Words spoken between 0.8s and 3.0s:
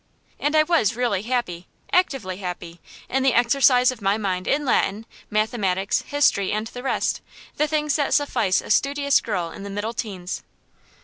really happy, actively happy,